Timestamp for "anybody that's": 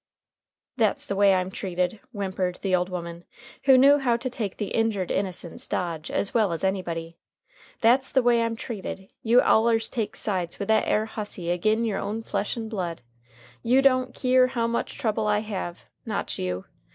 6.63-8.11